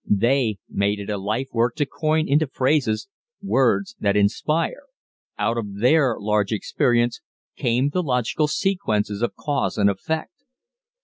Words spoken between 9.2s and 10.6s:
of cause and effect.